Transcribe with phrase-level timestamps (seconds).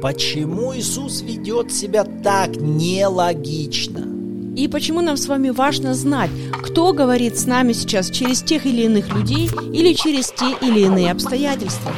[0.00, 4.06] почему Иисус ведет себя так нелогично.
[4.56, 8.82] И почему нам с вами важно знать, кто говорит с нами сейчас через тех или
[8.82, 11.92] иных людей или через те или иные обстоятельства.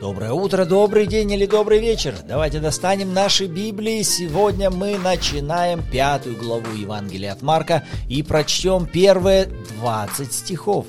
[0.00, 2.14] Доброе утро, добрый день или добрый вечер.
[2.28, 4.02] Давайте достанем наши Библии.
[4.02, 9.48] Сегодня мы начинаем пятую главу Евангелия от Марка и прочтем первые
[9.80, 10.86] 20 стихов.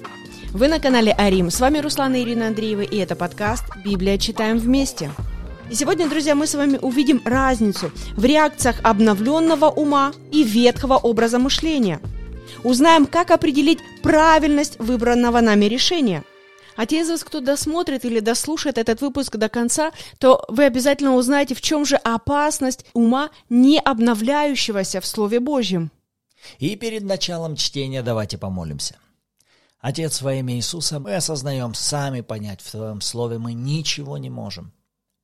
[0.51, 1.49] Вы на канале Арим.
[1.49, 4.17] С вами Руслана Ирина Андреева и это подкаст «Библия.
[4.17, 5.11] Читаем вместе».
[5.69, 11.39] И сегодня, друзья, мы с вами увидим разницу в реакциях обновленного ума и ветхого образа
[11.39, 11.99] мышления.
[12.63, 16.23] Узнаем, как определить правильность выбранного нами решения.
[16.75, 21.15] А те из вас, кто досмотрит или дослушает этот выпуск до конца, то вы обязательно
[21.15, 25.91] узнаете, в чем же опасность ума, не обновляющегося в Слове Божьем.
[26.59, 28.97] И перед началом чтения давайте помолимся.
[29.79, 34.74] Отец, во имя Иисуса, мы осознаем, сами понять в Твоем Слове мы ничего не можем.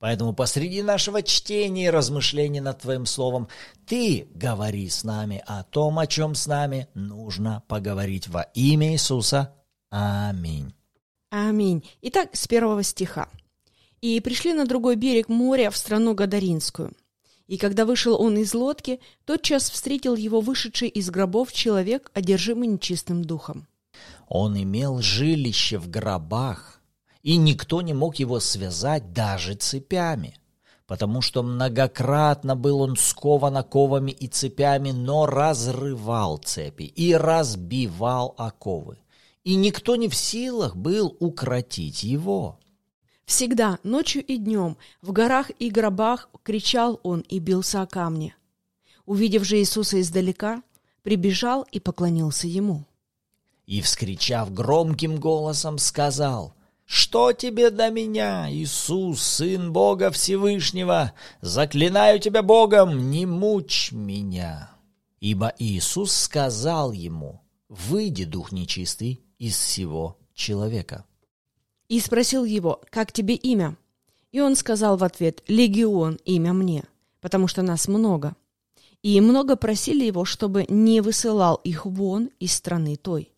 [0.02, 3.48] Поэтому посреди нашего чтения и размышления над Твоим Словом
[3.86, 9.54] Ты говори с нами о том, о чем с нами нужно поговорить во имя Иисуса.
[9.92, 10.74] Аминь.
[11.30, 11.84] Аминь.
[12.02, 13.30] Итак, с первого стиха.
[14.02, 16.94] «И пришли на другой берег моря в страну Гадаринскую.
[17.46, 23.24] И когда вышел он из лодки, тотчас встретил его вышедший из гробов человек, одержимый нечистым
[23.24, 23.68] духом.
[24.28, 26.81] Он имел жилище в гробах,
[27.24, 30.38] и никто не мог его связать даже цепями,
[30.88, 38.98] потому что многократно был он скован оковами и цепями, но разрывал цепи и разбивал оковы,
[39.44, 42.60] и никто не в силах был укротить его.
[43.26, 48.36] Всегда, ночью и днем, в горах и гробах кричал он и бился о камни.
[49.06, 50.64] Увидев же Иисуса издалека,
[51.02, 52.84] прибежал и поклонился ему.
[53.68, 56.56] И, вскричав громким голосом, сказал—
[56.94, 61.14] что тебе до меня, Иисус, Сын Бога Всевышнего?
[61.40, 64.72] Заклинаю тебя Богом, не мучь меня.
[65.22, 67.40] Ибо Иисус сказал ему,
[67.70, 71.06] выйди, дух нечистый, из всего человека.
[71.88, 73.78] И спросил его, как тебе имя?
[74.34, 76.84] И он сказал в ответ, легион имя мне,
[77.22, 78.36] потому что нас много.
[79.02, 83.32] И много просили его, чтобы не высылал их вон из страны той.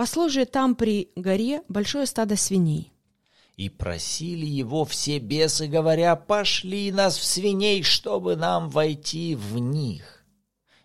[0.00, 2.90] Пасло же там при горе большое стадо свиней.
[3.58, 10.24] И просили его все бесы, говоря, «Пошли нас в свиней, чтобы нам войти в них».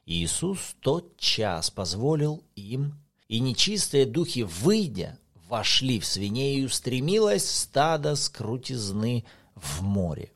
[0.06, 2.96] Иисус тот час позволил им,
[3.30, 5.18] и нечистые духи, выйдя,
[5.48, 9.24] вошли в свиней, и устремилось стадо с крутизны
[9.56, 10.34] в море.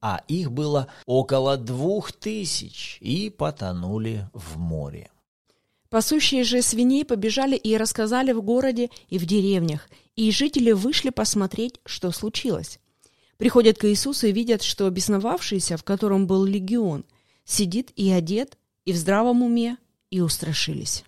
[0.00, 5.10] А их было около двух тысяч, и потонули в море.
[5.92, 11.80] Пасущие же свиней побежали и рассказали в городе и в деревнях, и жители вышли посмотреть,
[11.84, 12.80] что случилось.
[13.36, 17.04] Приходят к Иисусу и видят, что бесновавшийся, в котором был легион,
[17.44, 19.76] сидит и одет, и в здравом уме,
[20.08, 21.04] и устрашились.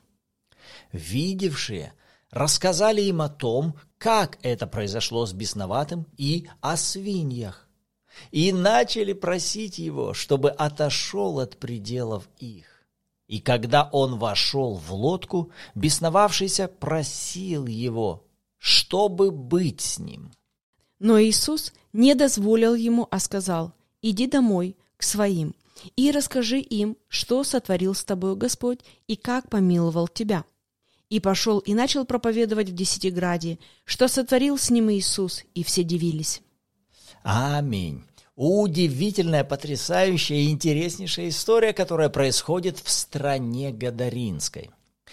[0.92, 1.94] Видевшие
[2.30, 7.70] рассказали им о том, как это произошло с бесноватым и о свиньях,
[8.32, 12.73] и начали просить его, чтобы отошел от пределов их.
[13.26, 18.24] И когда он вошел в лодку, бесновавшийся просил его,
[18.58, 20.32] чтобы быть с ним.
[20.98, 25.54] Но Иисус не дозволил ему, а сказал, «Иди домой, к своим,
[25.96, 30.44] и расскажи им, что сотворил с тобой Господь и как помиловал тебя».
[31.10, 36.42] И пошел и начал проповедовать в Десятиграде, что сотворил с ним Иисус, и все дивились.
[37.22, 38.04] Аминь.
[38.36, 44.70] Удивительная, потрясающая и интереснейшая история, которая происходит в стране Гадаринской.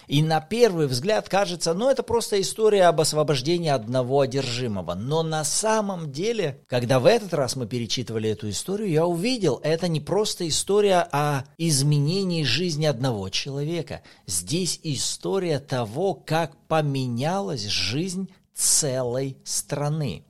[0.08, 4.96] И на первый взгляд кажется, ну это просто история об освобождении одного одержимого.
[4.96, 9.88] Но на самом деле, когда в этот раз мы перечитывали эту историю, я увидел, это
[9.88, 14.02] не просто история о изменении жизни одного человека.
[14.26, 20.26] Здесь история того, как поменялась жизнь целой страны.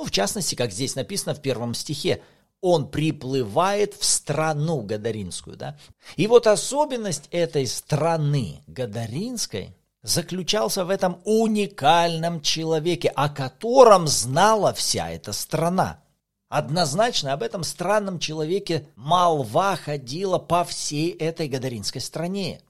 [0.00, 2.22] Ну, в частности, как здесь написано в первом стихе,
[2.62, 5.76] он приплывает в страну Гадаринскую, да?
[6.16, 15.10] И вот особенность этой страны Гадаринской заключался в этом уникальном человеке, о котором знала вся
[15.10, 16.00] эта страна.
[16.48, 22.62] Однозначно об этом странном человеке молва ходила по всей этой Гадаринской стране.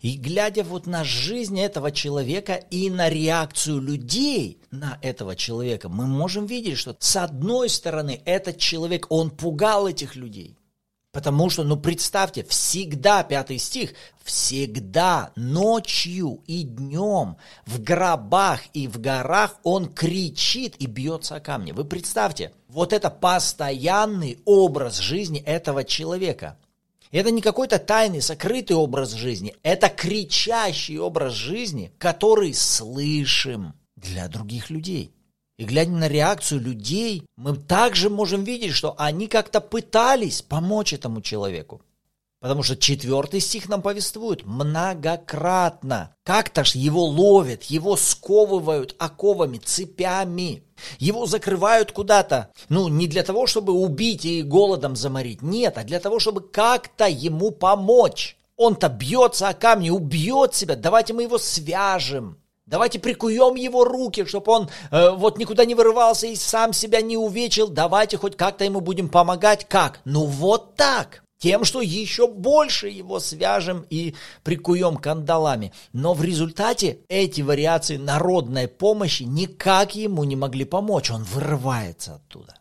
[0.00, 6.06] И глядя вот на жизнь этого человека и на реакцию людей на этого человека, мы
[6.06, 10.56] можем видеть, что с одной стороны этот человек, он пугал этих людей.
[11.12, 13.92] Потому что, ну представьте, всегда, пятый стих,
[14.24, 17.36] всегда ночью и днем
[17.66, 21.72] в гробах и в горах он кричит и бьется о камни.
[21.72, 26.56] Вы представьте, вот это постоянный образ жизни этого человека.
[27.12, 34.70] Это не какой-то тайный, сокрытый образ жизни, это кричащий образ жизни, который слышим для других
[34.70, 35.14] людей.
[35.58, 41.20] И глядя на реакцию людей, мы также можем видеть, что они как-то пытались помочь этому
[41.20, 41.82] человеку.
[42.40, 46.16] Потому что четвертый стих нам повествует многократно.
[46.24, 50.64] Как-то ж его ловят, его сковывают оковами, цепями.
[50.98, 52.50] Его закрывают куда-то.
[52.68, 55.42] Ну, не для того, чтобы убить и голодом заморить.
[55.42, 58.36] Нет, а для того, чтобы как-то ему помочь.
[58.56, 60.76] Он-то бьется о камни, убьет себя.
[60.76, 62.38] Давайте мы его свяжем.
[62.64, 67.16] Давайте прикуем его руки, чтобы он э, вот никуда не вырывался и сам себя не
[67.16, 67.68] увечил.
[67.68, 69.66] Давайте хоть как-то ему будем помогать.
[69.68, 70.00] Как?
[70.04, 71.21] Ну вот так.
[71.42, 75.72] Тем, что еще больше его свяжем и прикуем кандалами.
[75.92, 81.10] Но в результате эти вариации народной помощи никак ему не могли помочь.
[81.10, 82.54] Он вырывается оттуда.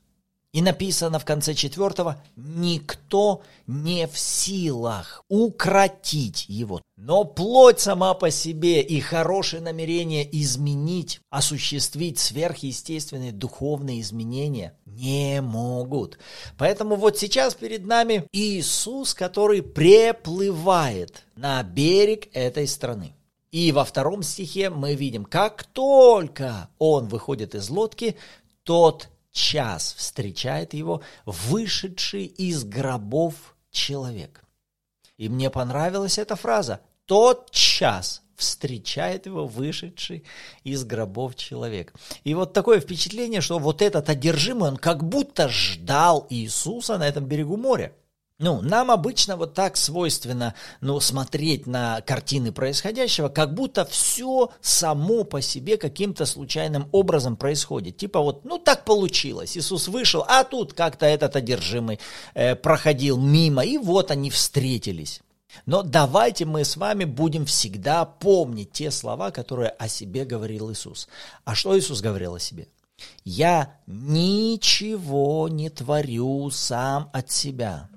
[0.54, 6.82] И написано в конце четвертого, никто не в силах укротить его.
[6.98, 16.20] Но плоть сама по себе и хорошее намерение изменить, осуществить сверхъестественные духовные изменения не могут.
[16.58, 23.16] Поэтому вот сейчас перед нами Иисус, который преплывает на берег этой страны.
[23.52, 28.18] И во втором стихе мы видим, как только он выходит из лодки,
[28.64, 34.44] тот час встречает его вышедший из гробов человек.
[35.18, 36.82] И мне понравилась эта фраза.
[37.06, 40.24] Тот час встречает его вышедший
[40.64, 41.94] из гробов человек.
[42.24, 47.26] И вот такое впечатление, что вот этот одержимый, он как будто ждал Иисуса на этом
[47.26, 47.94] берегу моря.
[48.42, 55.24] Ну, нам обычно вот так свойственно, ну, смотреть на картины происходящего, как будто все само
[55.24, 57.98] по себе каким-то случайным образом происходит.
[57.98, 59.56] Типа вот, ну, так получилось.
[59.56, 62.00] Иисус вышел, а тут как-то этот одержимый
[62.34, 65.22] э, проходил мимо, и вот они встретились.
[65.68, 71.08] Но давайте мы с вами будем всегда помнить те слова, которые о себе говорил Иисус.
[71.46, 72.68] А что Иисус говорил о себе?
[73.24, 77.91] «Я ничего не творю сам от себя».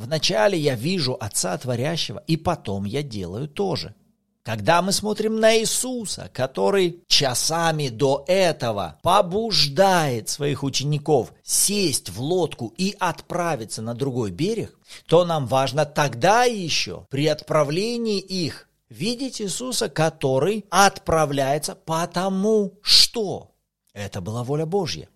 [0.00, 3.94] Вначале я вижу Отца Творящего, и потом я делаю то же.
[4.42, 12.72] Когда мы смотрим на Иисуса, который часами до этого побуждает своих учеников сесть в лодку
[12.78, 19.90] и отправиться на другой берег, то нам важно тогда еще при отправлении их видеть Иисуса,
[19.90, 23.50] который отправляется потому что
[23.92, 25.10] это была воля Божья.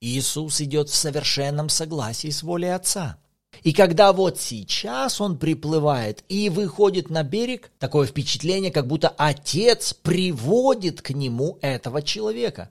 [0.00, 3.18] Иисус идет в совершенном согласии с волей Отца.
[3.62, 9.92] И когда вот сейчас он приплывает и выходит на берег, такое впечатление, как будто отец
[9.92, 12.70] приводит к нему этого человека.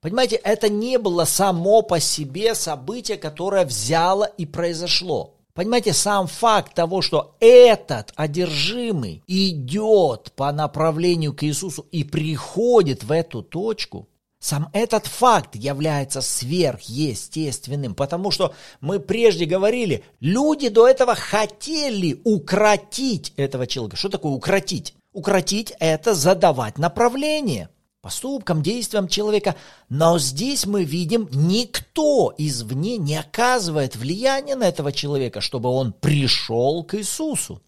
[0.00, 5.34] Понимаете, это не было само по себе событие, которое взяло и произошло.
[5.54, 13.10] Понимаете, сам факт того, что этот одержимый идет по направлению к Иисусу и приходит в
[13.10, 14.08] эту точку,
[14.40, 23.32] сам этот факт является сверхъестественным, потому что мы прежде говорили, люди до этого хотели укротить
[23.36, 23.96] этого человека.
[23.96, 24.94] Что такое укротить?
[25.12, 27.68] Укротить– это задавать направление
[28.00, 29.56] поступкам, действиям человека.
[29.88, 36.84] Но здесь мы видим, никто извне не оказывает влияния на этого человека, чтобы он пришел
[36.84, 37.60] к Иисусу.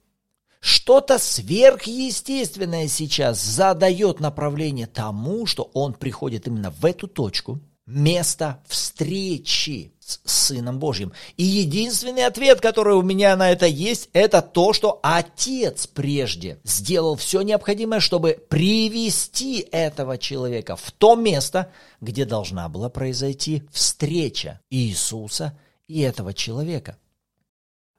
[0.61, 9.95] Что-то сверхъестественное сейчас задает направление тому, что он приходит именно в эту точку, место встречи
[9.99, 11.13] с Сыном Божьим.
[11.37, 17.17] И единственный ответ, который у меня на это есть, это то, что Отец прежде сделал
[17.17, 25.59] все необходимое, чтобы привести этого человека в то место, где должна была произойти встреча Иисуса
[25.89, 26.99] и этого человека.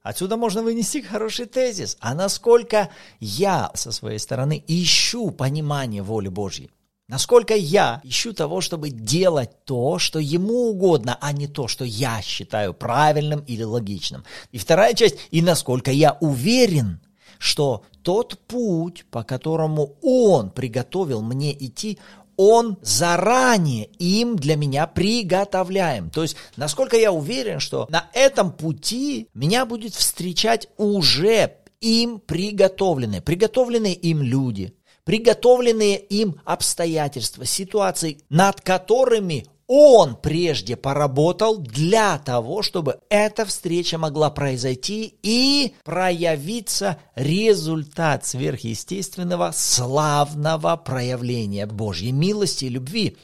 [0.04, 1.98] Отсюда можно вынести хороший тезис.
[2.00, 2.90] А насколько
[3.20, 6.72] я со своей стороны ищу понимание воли Божьей?
[7.08, 12.22] Насколько я ищу того, чтобы делать то, что ему угодно, а не то, что я
[12.22, 14.24] считаю правильным или логичным.
[14.52, 17.02] И вторая часть, и насколько я уверен,
[17.38, 22.00] что тот путь, по которому он приготовил мне идти,
[22.38, 26.10] он заранее им для меня приготовляем.
[26.10, 33.22] То есть, насколько я уверен, что на этом пути меня будет встречать уже им приготовленные,
[33.22, 34.74] приготовленные им люди,
[35.04, 44.30] приготовленные им обстоятельства, ситуации, над которыми Он прежде поработал для того, чтобы эта встреча могла
[44.30, 53.16] произойти и проявиться результат сверхъестественного славного проявления Божьей милости и любви,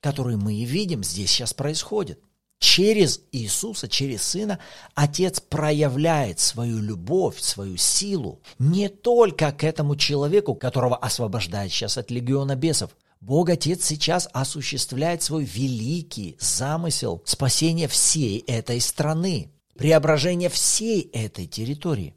[0.00, 2.20] который мы и видим здесь сейчас происходит.
[2.58, 4.58] Через Иисуса, через Сына,
[4.94, 12.10] Отец проявляет свою любовь, свою силу не только к этому человеку, которого освобождает сейчас от
[12.10, 12.90] легиона бесов.
[13.24, 22.14] Бог Отец сейчас осуществляет свой великий замысел спасения всей этой страны, преображения всей этой территории.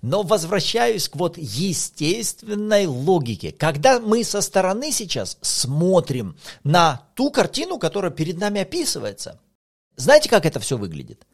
[0.00, 3.52] Но возвращаюсь к вот естественной логике.
[3.52, 9.40] Когда мы со стороны сейчас смотрим на ту картину, которая перед нами описывается–
[9.96, 11.26] знаете, как это все выглядит?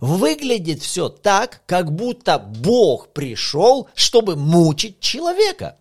[0.00, 5.76] Выглядит все так, как будто Бог пришел, чтобы мучить человека.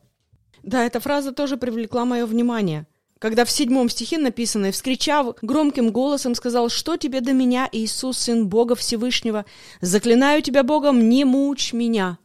[0.65, 2.85] Да, эта фраза тоже привлекла мое внимание.
[3.19, 8.47] Когда в седьмом стихе написано, вскричав громким голосом, сказал, что тебе до меня, Иисус, Сын
[8.49, 9.45] Бога Всевышнего,
[9.79, 12.17] заклинаю тебя Богом, не мучь меня.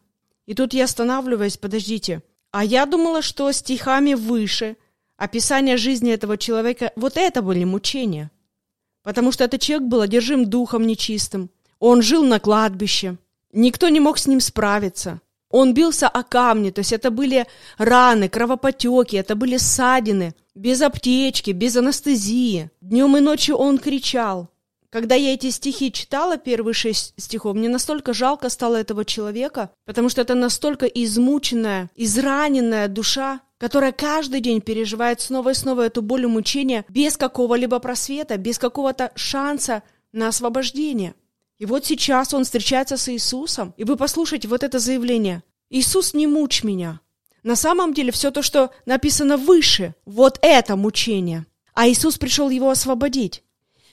[0.46, 2.22] И тут я останавливаюсь, подождите.
[2.50, 4.76] А я думала, что стихами выше
[5.16, 8.32] описание жизни этого человека, вот это были мучения
[9.02, 11.50] потому что этот человек был одержим духом нечистым.
[11.78, 13.16] Он жил на кладбище.
[13.52, 15.20] Никто не мог с ним справиться.
[15.50, 21.50] Он бился о камни, то есть это были раны, кровопотеки, это были ссадины, без аптечки,
[21.50, 22.70] без анестезии.
[22.80, 24.48] Днем и ночью он кричал.
[24.90, 30.08] Когда я эти стихи читала, первые шесть стихов, мне настолько жалко стало этого человека, потому
[30.08, 36.24] что это настолько измученная, израненная душа, которая каждый день переживает снова и снова эту боль
[36.24, 41.14] и мучение без какого-либо просвета, без какого-то шанса на освобождение.
[41.60, 45.42] И вот сейчас он встречается с Иисусом, и вы послушайте вот это заявление.
[45.68, 47.00] «Иисус, не мучь меня».
[47.42, 51.44] На самом деле все то, что написано выше, вот это мучение.
[51.74, 53.44] А Иисус пришел его освободить.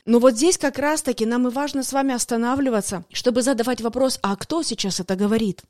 [0.06, 4.38] Но вот здесь как раз-таки нам и важно с вами останавливаться, чтобы задавать вопрос, а
[4.38, 5.64] кто сейчас это говорит?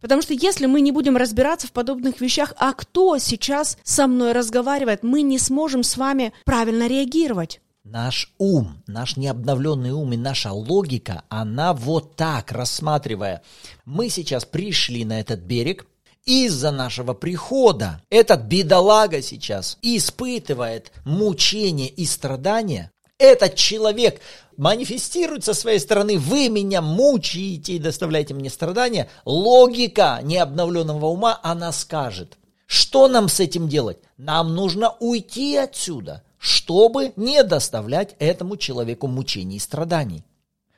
[0.00, 4.32] Потому что если мы не будем разбираться в подобных вещах, а кто сейчас со мной
[4.32, 7.60] разговаривает, мы не сможем с вами правильно реагировать.
[7.84, 13.42] Наш ум, наш необновленный ум и наша логика, она вот так рассматривая.
[13.84, 15.86] Мы сейчас пришли на этот берег,
[16.24, 24.20] из-за нашего прихода этот бедолага сейчас испытывает мучения и страдания, этот человек
[24.56, 31.72] манифестирует со своей стороны, вы меня мучаете и доставляете мне страдания, логика необновленного ума, она
[31.72, 33.98] скажет, что нам с этим делать?
[34.16, 40.24] Нам нужно уйти отсюда, чтобы не доставлять этому человеку мучений и страданий.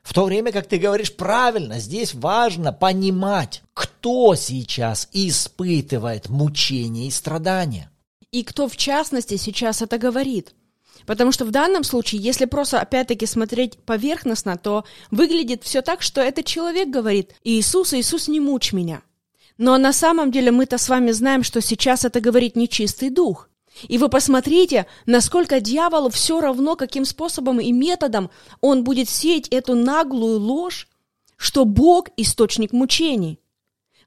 [0.03, 7.11] В то время, как ты говоришь правильно, здесь важно понимать, кто сейчас испытывает мучения и
[7.11, 7.91] страдания.
[8.31, 10.55] И кто в частности сейчас это говорит–
[11.07, 16.23] Потому что в данном случае, если просто опять-таки смотреть поверхностно, то выглядит все так, что
[16.23, 19.03] этот человек говорит, Иисус, Иисус, не мучь меня.
[19.59, 23.51] Но на самом деле мы-то с вами знаем, что сейчас это говорит нечистый дух.
[23.89, 29.75] И вы посмотрите, насколько дьяволу все равно, каким способом и методом он будет сеять эту
[29.75, 30.89] наглую ложь,
[31.37, 33.41] что Бог– источник мучений.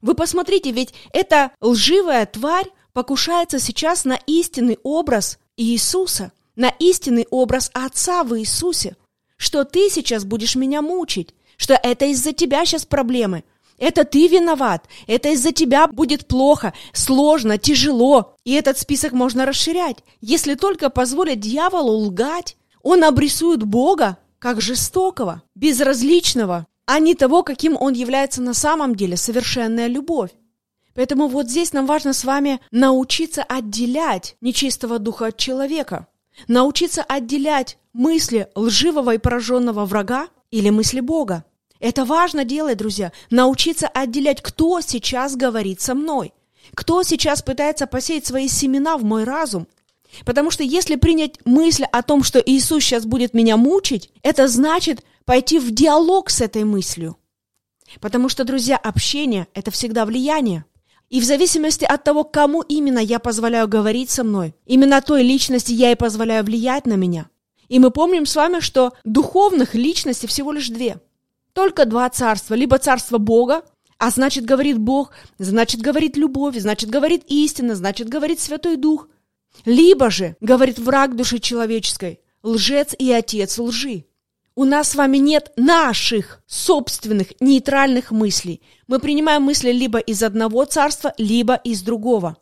[0.00, 7.70] Вы посмотрите, ведь эта лживая тварь покушается сейчас на истинный образ Иисуса– на истинный образ
[7.72, 8.96] Отца в Иисусе,
[9.36, 13.44] что ты сейчас будешь меня мучить, что это из-за тебя сейчас проблемы,
[13.78, 18.36] это ты виноват, это из-за тебя будет плохо, сложно, тяжело.
[18.44, 19.98] И этот список можно расширять.
[20.20, 27.76] Если только позволить дьяволу лгать, он обрисует Бога как жестокого, безразличного, а не того, каким
[27.78, 30.30] он является на самом деле, совершенная любовь.
[30.94, 36.06] Поэтому вот здесь нам важно с вами научиться отделять нечистого духа от человека–
[36.46, 41.44] Научиться отделять мысли лживого и пораженного врага или мысли Бога.
[41.80, 43.12] Это важно делать, друзья.
[43.30, 46.32] Научиться отделять, кто сейчас говорит со мной.
[46.74, 49.68] Кто сейчас пытается посеять свои семена в мой разум.
[50.24, 55.04] Потому что если принять мысль о том, что Иисус сейчас будет меня мучить, это значит
[55.24, 57.16] пойти в диалог с этой мыслью.
[58.00, 60.64] Потому что, друзья, общение– это всегда влияние.
[61.10, 65.72] И в зависимости от того, кому именно я позволяю говорить со мной, именно той личности
[65.72, 67.28] я и позволяю влиять на меня.
[67.68, 70.98] И мы помним с вами, что духовных личностей всего лишь две.
[71.52, 72.54] Только два царства.
[72.54, 73.62] Либо царство Бога,
[73.98, 79.08] а значит говорит Бог, значит говорит любовь, значит говорит истина, значит говорит Святой Дух.
[79.64, 84.04] Либо же говорит враг души человеческой, лжец и отец лжи.
[84.54, 88.60] У нас с вами нет наших собственных нейтральных мыслей.
[88.88, 92.36] Мы принимаем мысли либо из одного царства, либо из другого.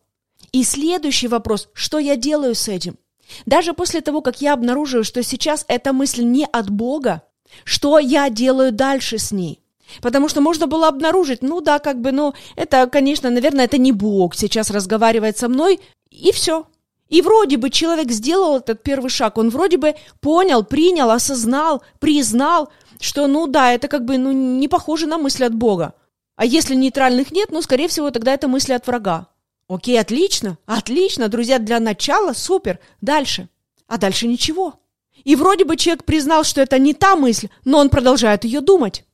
[0.52, 2.96] И следующий вопрос, что я делаю с этим?
[3.44, 7.22] Даже после того, как я обнаруживаю, что сейчас эта мысль не от Бога,
[7.64, 9.60] что я делаю дальше с ней?
[10.00, 13.92] Потому что можно было обнаружить, ну да, как бы, ну, это, конечно, наверное, это не
[13.92, 16.66] Бог сейчас разговаривает со мной, и все.
[17.08, 22.70] И вроде бы человек сделал этот первый шаг, он вроде бы понял, принял, осознал, признал,
[23.00, 25.94] что, ну да, это как бы, ну, не похоже на мысль от Бога.
[26.34, 29.28] А если нейтральных нет, ну, скорее всего, тогда это мысли от врага.
[29.68, 32.78] Окей, отлично, отлично, друзья, для начала супер.
[33.00, 33.48] Дальше.
[33.88, 34.80] А дальше ничего.
[35.26, 39.04] И вроде бы человек признал, что это не та мысль, но он продолжает ее думать.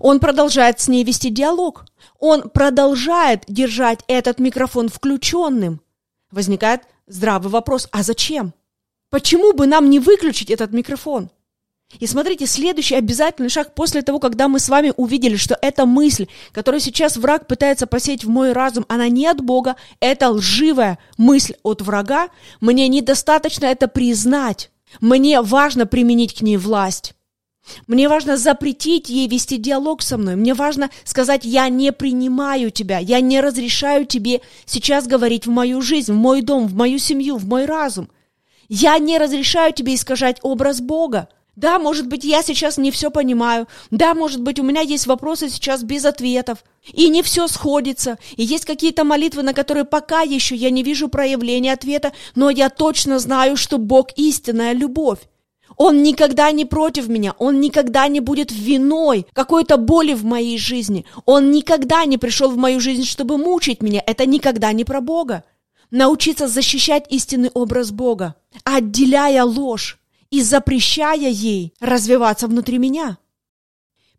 [0.00, 1.84] Он продолжает с ней вести диалог.
[2.18, 5.82] Он продолжает держать этот микрофон включенным.
[6.30, 8.54] Возникает здравый вопрос, а зачем?
[9.10, 11.28] Почему бы нам не выключить этот микрофон?
[12.00, 16.28] И смотрите, следующий обязательный шаг после того, когда мы с вами увидели, что эта мысль,
[16.52, 21.56] которую сейчас враг пытается посеять в мой разум, она не от Бога, это лживая мысль
[21.62, 22.30] от врага,
[22.62, 24.70] мне недостаточно это признать.
[25.00, 27.14] Мне важно применить к ней власть.
[27.86, 30.36] Мне важно запретить ей вести диалог со мной.
[30.36, 35.82] Мне важно сказать, я не принимаю тебя, я не разрешаю тебе сейчас говорить в мою
[35.82, 38.08] жизнь, в мой дом, в мою семью, в мой разум.
[38.68, 41.28] Я не разрешаю тебе искажать образ Бога.
[41.58, 43.66] Да, может быть, я сейчас не все понимаю.
[43.90, 46.58] Да, может быть, у меня есть вопросы сейчас без ответов.
[46.92, 48.16] И не все сходится.
[48.36, 52.70] И есть какие-то молитвы, на которые пока еще я не вижу проявления ответа, но я
[52.70, 55.18] точно знаю, что Бог истинная любовь.
[55.76, 61.06] Он никогда не против меня, он никогда не будет виной какой-то боли в моей жизни.
[61.26, 64.00] Он никогда не пришел в мою жизнь, чтобы мучить меня.
[64.06, 65.42] Это никогда не про Бога.
[65.90, 69.97] Научиться защищать истинный образ Бога, отделяя ложь
[70.30, 73.18] и запрещая ей развиваться внутри меня.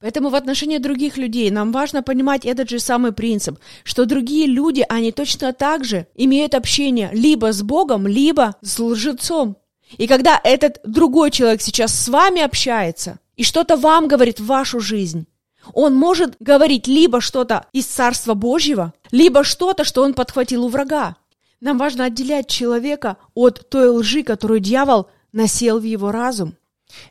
[0.02, 4.86] Поэтому в отношении других людей нам важно понимать этот же самый принцип, что другие люди,
[4.88, 9.58] они точно так же имеют общение либо с Богом, либо с лжецом.
[9.98, 14.80] И когда этот другой человек сейчас с вами общается и что-то вам говорит в вашу
[14.80, 15.28] жизнь,
[15.74, 21.18] он может говорить либо что-то из Царства Божьего, либо что-то, что он подхватил у врага.
[21.60, 26.56] Нам важно отделять человека от той лжи, которую дьявол насел в его разум.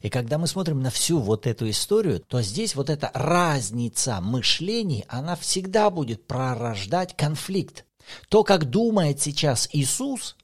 [0.01, 5.05] И когда мы смотрим на всю вот эту историю, то здесь вот эта разница мышлений,
[5.09, 7.85] она всегда будет пророждать конфликт.
[8.29, 10.37] То, как думает сейчас Иисус,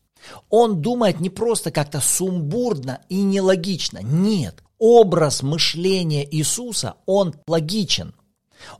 [0.48, 3.98] он думает не просто как-то сумбурно и нелогично.
[4.02, 8.14] Нет, образ мышления Иисуса, он логичен.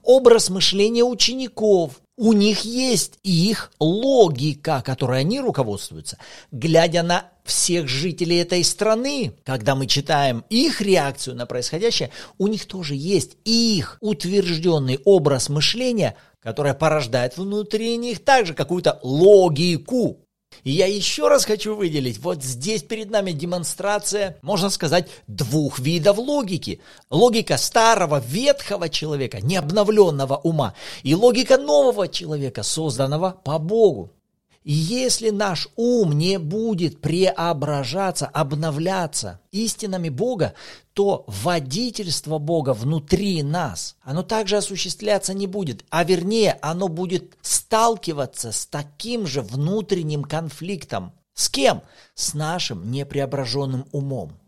[0.03, 6.19] Образ мышления учеников, у них есть их логика, которой они руководствуются.
[6.53, 12.67] Глядя на всех жителей этой страны, когда мы читаем их реакцию на происходящее, у них
[12.67, 20.24] тоже есть их утвержденный образ мышления, который порождает внутри них также какую-то логику.
[20.63, 26.19] И я еще раз хочу выделить, вот здесь перед нами демонстрация, можно сказать, двух видов
[26.19, 26.81] логики.
[27.11, 34.14] Логика старого ветхого человека, необновленного ума, и логика нового человека, созданного по Богу.
[34.67, 40.55] Если наш ум не будет преображаться, обновляться истинами Бога,
[40.95, 48.53] то водительство Бога внутри нас, оно также осуществляться не будет, а вернее, оно будет сталкиваться
[48.53, 51.13] с таким же внутренним конфликтом.
[51.35, 51.83] С кем?
[52.15, 54.39] С нашим непреображенным умом.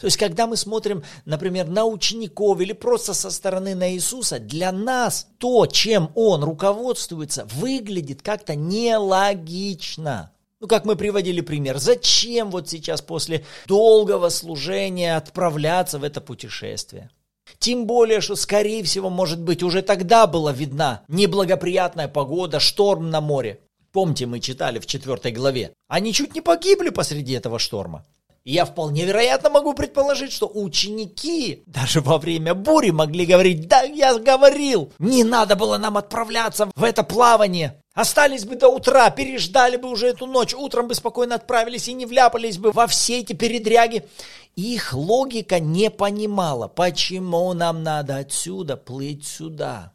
[0.00, 4.72] То есть, когда мы смотрим, например, на учеников или просто со стороны на Иисуса, для
[4.72, 10.32] нас то, чем Он руководствуется, выглядит как-то нелогично.
[10.60, 17.10] Ну, как мы приводили пример, зачем вот сейчас после долгого служения отправляться в это путешествие?
[17.58, 23.20] Тем более, что, скорее всего, может быть, уже тогда была видна неблагоприятная погода, шторм на
[23.20, 23.60] море.
[23.92, 25.72] Помните, мы читали в четвертой главе.
[25.86, 28.04] Они чуть не погибли посреди этого шторма.
[28.44, 33.82] И я вполне вероятно могу предположить, что ученики даже во время бури могли говорить, да,
[33.82, 37.80] я говорил, не надо было нам отправляться в это плавание.
[37.94, 42.04] Остались бы до утра, переждали бы уже эту ночь, утром бы спокойно отправились и не
[42.04, 44.06] вляпались бы во все эти передряги.
[44.56, 49.92] Их логика не понимала, почему нам надо отсюда плыть сюда.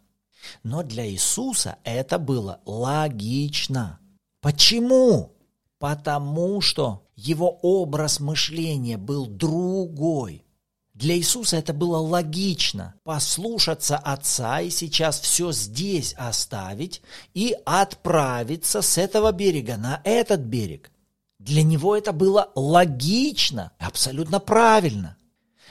[0.64, 4.00] Но для Иисуса это было логично.
[4.42, 5.36] Почему?
[5.80, 10.46] Потому что его образ мышления был другой.
[10.94, 17.02] Для Иисуса это было логично– послушаться Отца и сейчас все здесь оставить
[17.34, 20.92] и отправиться с этого берега на этот берег.
[21.40, 25.16] Для него это было логично, абсолютно правильно.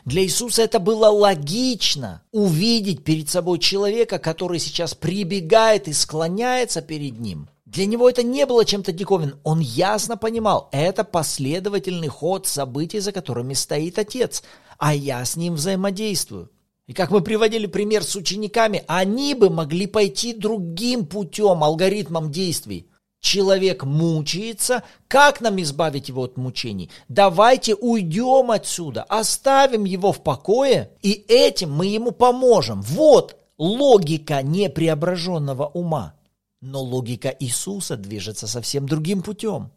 [0.06, 7.20] Для Иисуса это было логично увидеть перед собой человека, который сейчас прибегает и склоняется перед
[7.20, 9.40] ним– Для него это не было чем-то диковинным.
[9.44, 14.42] Он ясно понимал, это последовательный ход событий, за которыми стоит отец,
[14.78, 16.50] а я с ним взаимодействую.
[16.86, 22.88] И как мы приводили пример с учениками, они бы могли пойти другим путем, алгоритмом действий.
[23.20, 26.90] Человек мучается, как нам избавить его от мучений?
[27.08, 32.80] Давайте уйдем отсюда, оставим его в покое, и этим мы ему поможем.
[32.80, 36.14] Вот логика непреображенного ума.
[36.60, 39.70] Но логика Иисуса движется совсем другим путем.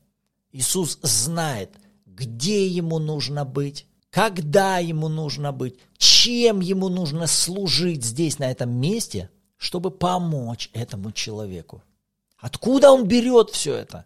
[0.52, 1.72] Иисус знает,
[2.06, 8.72] где ему нужно быть, когда ему нужно быть, чем ему нужно служить здесь, на этом
[8.72, 11.84] месте, чтобы помочь этому человеку.
[12.38, 14.06] Откуда он берет все это?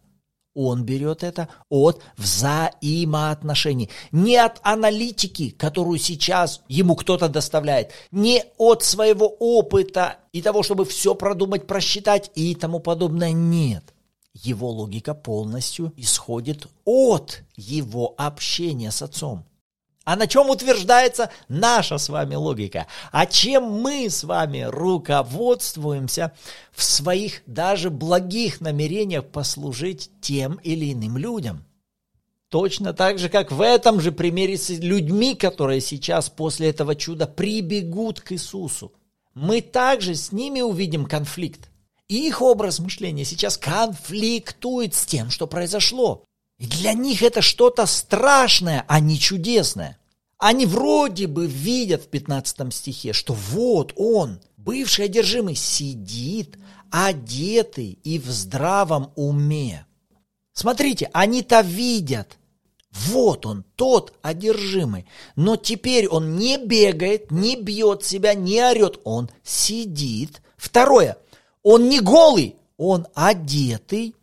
[0.56, 3.90] Он берет это от взаимоотношений.
[4.14, 7.92] Не от аналитики, которую сейчас ему кто-то доставляет.
[8.12, 13.34] Не от своего опыта и того, чтобы все продумать, просчитать и тому подобное.
[13.34, 13.84] Нет.
[14.34, 19.46] Его логика полностью исходит от его общения с отцом.
[20.06, 22.86] А на чем утверждается наша с вами логика?
[23.12, 26.32] А чем мы с вами руководствуемся
[26.72, 31.66] в своих даже благих намерениях послужить тем или иным людям?
[32.50, 37.26] Точно так же, как в этом же примере с людьми, которые сейчас после этого чуда
[37.26, 38.94] прибегут к Иисусу.
[39.34, 41.70] Мы также с ними увидим конфликт.
[42.08, 46.24] Их образ мышления сейчас конфликтует с тем, что произошло.
[46.58, 49.98] И для них это что-то страшное, а не чудесное.
[50.38, 56.58] Они вроде бы видят в 15 стихе, что вот он, бывший одержимый, сидит,
[56.92, 59.86] одетый и в здравом уме.
[60.54, 62.38] Смотрите, они-то видят.
[62.92, 65.06] Вот он, тот одержимый.
[65.36, 69.02] Но теперь он не бегает, не бьет себя, не орет.
[69.04, 70.42] Он сидит.
[70.56, 71.18] Второе.
[71.62, 74.15] Он не голый, он одетый.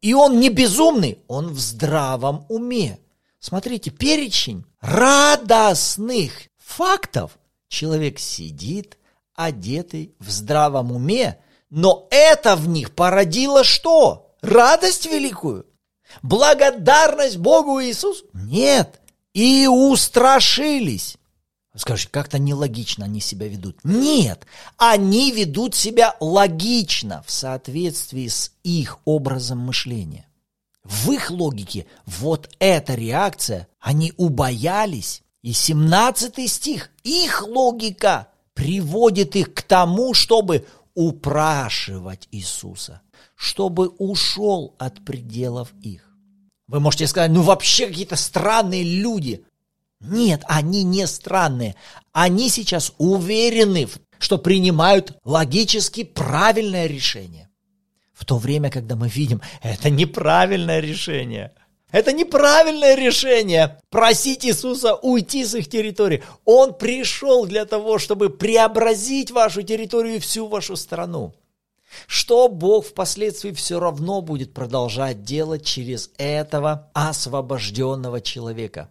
[0.00, 2.98] И он не безумный, он в здравом уме.
[3.40, 7.38] Смотрите, перечень радостных фактов.
[7.68, 8.98] Человек сидит,
[9.34, 11.38] одетый, в здравом уме,
[11.70, 14.34] но это в них породило что?
[14.40, 15.66] Радость великую?
[16.22, 18.24] Благодарность Богу Иисусу?
[18.32, 19.00] Нет.
[19.34, 21.17] И устрашились.
[21.78, 23.78] Скажите, как-то нелогично они себя ведут.
[23.84, 30.26] Нет, они ведут себя логично в соответствии с их образом мышления.
[30.82, 35.22] В их логике вот эта реакция, они убоялись.
[35.42, 43.02] И 17 стих, их логика приводит их к тому, чтобы упрашивать Иисуса,
[43.36, 46.08] чтобы ушел от пределов их.
[46.66, 49.44] Вы можете сказать, ну вообще какие-то странные люди.
[50.00, 51.74] Нет, они не странные.
[52.12, 57.48] Они сейчас уверены, что принимают логически правильное решение.
[58.12, 61.52] В то время, когда мы видим, это неправильное решение.
[61.90, 66.22] Это неправильное решение просить Иисуса уйти с их территории.
[66.44, 71.32] Он пришел для того, чтобы преобразить вашу территорию и всю вашу страну.
[72.06, 78.90] Что Бог впоследствии все равно будет продолжать делать через этого освобожденного человека,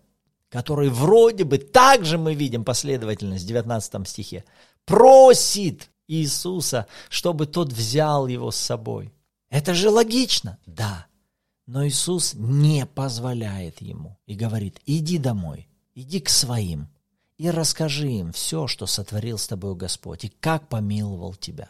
[0.50, 4.46] который вроде бы, также мы видим последовательность в 19 стихе,
[4.86, 9.14] просит Иисуса, чтобы тот взял его с собой.
[9.50, 11.08] Это же логично, да.
[11.66, 16.90] Но Иисус не позволяет ему и говорит, иди домой, иди к своим
[17.38, 21.70] и расскажи им все, что сотворил с тобой Господь и как помиловал тебя.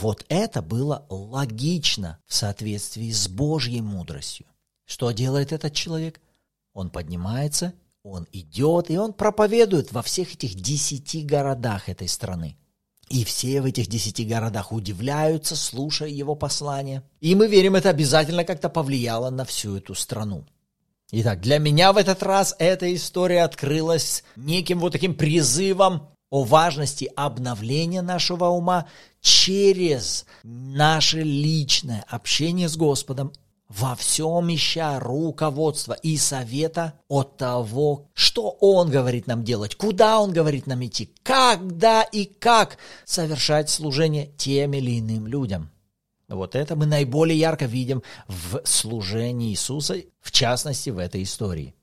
[0.00, 4.46] Вот это было логично в соответствии с Божьей мудростью.
[4.86, 6.20] Что делает этот человек?
[6.72, 12.56] Он поднимается, он идет, и он проповедует во всех этих десяти городах этой страны.
[13.08, 17.02] И все в этих десяти городах удивляются, слушая его послание.
[17.20, 20.46] И мы верим, это обязательно как-то повлияло на всю эту страну.
[21.10, 27.10] Итак, для меня в этот раз эта история открылась неким вот таким призывом о важности
[27.14, 28.86] обновления нашего ума
[29.20, 33.32] через наше личное общение с Господом
[33.78, 40.32] во всем ища руководства и совета от того, что Он говорит нам делать, куда Он
[40.32, 45.70] говорит нам идти, когда и как совершать служение тем или иным людям.
[46.28, 51.74] Вот это мы наиболее ярко видим в служении Иисуса, в частности в этой истории.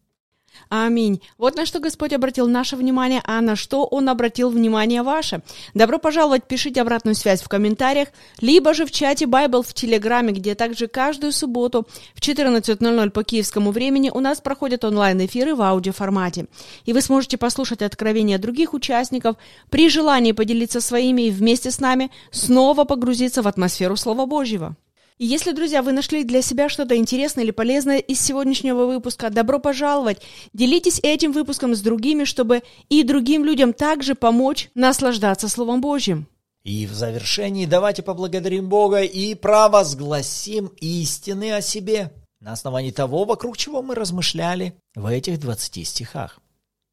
[0.70, 1.20] Аминь.
[1.40, 5.42] Вот на что Господь обратил наше внимание, а на что Он обратил внимание ваше.
[5.74, 10.54] Добро пожаловать, пишите обратную связь в комментариях, либо же в чате Bible в Телеграме, где
[10.54, 16.46] также каждую субботу в 14.00 по киевскому времени у нас проходят онлайн-эфиры в аудиоформате.
[16.86, 19.38] И вы сможете послушать откровения других участников,
[19.72, 24.76] при желании поделиться своими и вместе с нами снова погрузиться в атмосферу Слова Божьего.
[25.20, 29.60] И если, друзья, вы нашли для себя что-то интересное или полезное из сегодняшнего выпуска, добро
[29.60, 30.22] пожаловать.
[30.54, 36.26] Делитесь этим выпуском с другими, чтобы и другим людям также помочь наслаждаться Словом Божьим.
[36.64, 43.58] И в завершении давайте поблагодарим Бога и провозгласим истины о себе на основании того, вокруг
[43.58, 46.40] чего мы размышляли в этих 20 стихах.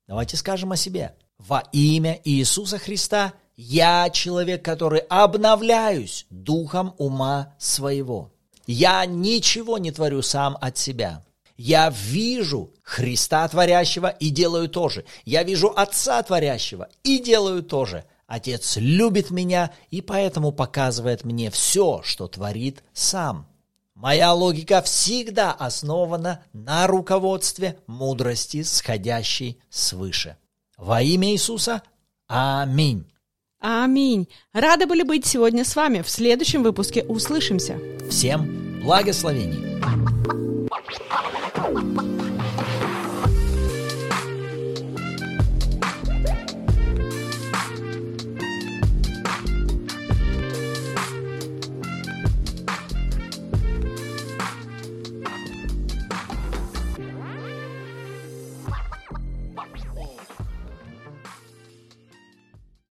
[0.09, 1.15] Давайте скажем о себе.
[1.39, 8.33] Во имя Иисуса Христа я человек, который обновляюсь духом ума своего.
[8.67, 11.25] Я ничего не творю сам от себя.
[11.57, 15.05] Я вижу Христа творящего и делаю то же.
[15.25, 18.05] Я вижу Отца творящего и делаю то же.
[18.27, 23.47] Отец любит меня и поэтому показывает мне все, что творит сам.
[23.95, 30.37] Моя логика всегда основана на руководстве мудрости, сходящей свыше.
[30.77, 31.83] Во имя Иисуса.
[32.27, 33.07] Аминь.
[33.61, 34.29] Аминь.
[34.53, 36.03] Рады были быть сегодня с вами.
[36.03, 37.79] В следующем выпуске услышимся.
[38.09, 39.77] Всем благословений.